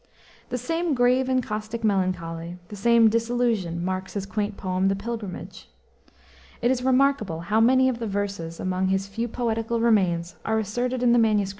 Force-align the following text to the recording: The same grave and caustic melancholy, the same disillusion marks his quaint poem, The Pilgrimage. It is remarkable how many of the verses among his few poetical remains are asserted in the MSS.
The 0.49 0.57
same 0.57 0.95
grave 0.95 1.29
and 1.29 1.43
caustic 1.45 1.83
melancholy, 1.83 2.57
the 2.69 2.75
same 2.75 3.07
disillusion 3.07 3.85
marks 3.85 4.15
his 4.15 4.25
quaint 4.25 4.57
poem, 4.57 4.87
The 4.87 4.95
Pilgrimage. 4.95 5.69
It 6.59 6.71
is 6.71 6.81
remarkable 6.83 7.41
how 7.41 7.59
many 7.61 7.87
of 7.87 7.99
the 7.99 8.07
verses 8.07 8.59
among 8.59 8.87
his 8.87 9.05
few 9.05 9.27
poetical 9.27 9.79
remains 9.79 10.37
are 10.43 10.57
asserted 10.57 11.03
in 11.03 11.13
the 11.13 11.19
MSS. 11.19 11.49